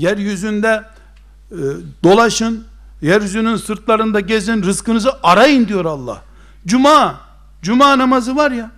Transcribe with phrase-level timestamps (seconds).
[0.00, 0.84] yeryüzünde
[1.50, 1.58] e,
[2.04, 2.64] dolaşın,
[3.02, 6.22] yeryüzünün sırtlarında gezin, rızkınızı arayın diyor Allah.
[6.66, 7.20] Cuma,
[7.62, 8.70] cuma namazı var ya,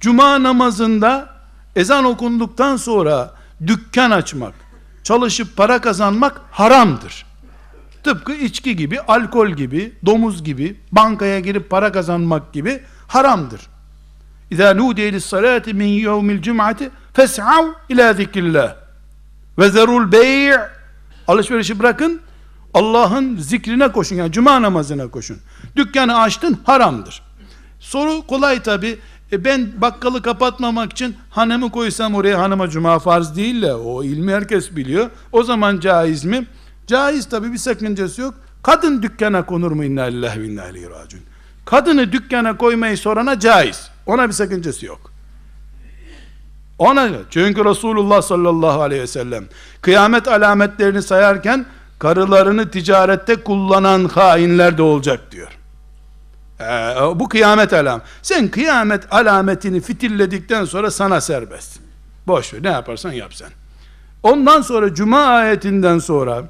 [0.00, 1.28] cuma namazında
[1.76, 3.34] ezan okunduktan sonra
[3.66, 4.54] dükkan açmak,
[5.02, 7.26] çalışıp para kazanmak haramdır.
[8.04, 13.60] Tıpkı içki gibi, alkol gibi, domuz gibi, bankaya girip para kazanmak gibi haramdır.
[14.50, 18.85] İzâ nûdiye lissalâti min yevmil cum'ati fes'av ilâ zikrillah
[19.58, 20.52] ve zerul bey'
[21.28, 22.20] alışverişi bırakın
[22.74, 25.38] Allah'ın zikrine koşun yani cuma namazına koşun.
[25.76, 27.22] Dükkanı açtın haramdır.
[27.80, 28.98] Soru kolay tabi.
[29.32, 34.32] E ben bakkalı kapatmamak için hanımı koysam oraya hanıma cuma farz değil de o ilmi
[34.32, 35.10] herkes biliyor.
[35.32, 36.46] O zaman caiz mi?
[36.86, 38.34] Caiz tabi bir sakıncası yok.
[38.62, 41.22] Kadın dükkana konur mu inna lillahi ve inna ileyhi raciun.
[41.64, 43.90] Kadını dükkana koymayı sorana caiz.
[44.06, 45.15] Ona bir sakıncası yok.
[46.78, 49.44] Ona çünkü Resulullah sallallahu aleyhi ve sellem
[49.80, 51.66] kıyamet alametlerini sayarken
[51.98, 55.58] karılarını ticarette kullanan hainler de olacak diyor.
[56.60, 56.64] Ee,
[57.20, 58.00] bu kıyamet alam.
[58.22, 61.80] Sen kıyamet alametini fitilledikten sonra sana serbest.
[62.26, 63.48] Boş ver ne yaparsan yap sen.
[64.22, 66.44] Ondan sonra cuma ayetinden sonra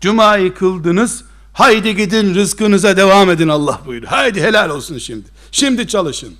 [0.00, 4.12] cumayı kıldınız haydi gidin rızkınıza devam edin Allah buyuruyor.
[4.12, 5.28] Haydi helal olsun şimdi.
[5.52, 6.34] Şimdi çalışın.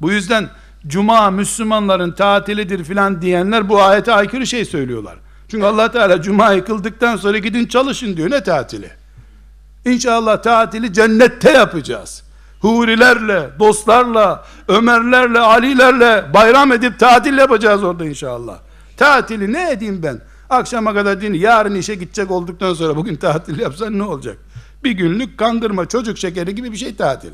[0.00, 0.48] Bu yüzden
[0.86, 5.16] cuma Müslümanların tatilidir filan diyenler bu ayete aykırı şey söylüyorlar.
[5.48, 8.30] Çünkü Allah Teala cumayı kıldıktan sonra gidin çalışın diyor.
[8.30, 8.90] Ne tatili?
[9.84, 12.22] İnşallah tatili cennette yapacağız.
[12.60, 18.58] Hurilerle, dostlarla, Ömerlerle, Alilerle bayram edip tatil yapacağız orada inşallah.
[18.96, 20.20] Tatili ne edeyim ben?
[20.50, 24.36] Akşama kadar din, yarın işe gidecek olduktan sonra bugün tatil yapsan ne olacak?
[24.84, 27.30] Bir günlük kandırma, çocuk şekeri gibi bir şey tatil.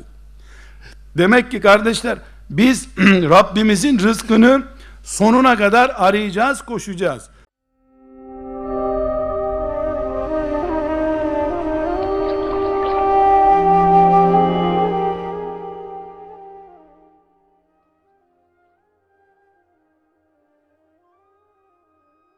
[1.17, 2.17] Demek ki kardeşler
[2.49, 4.63] biz Rabbimizin rızkını
[5.03, 7.23] sonuna kadar arayacağız, koşacağız.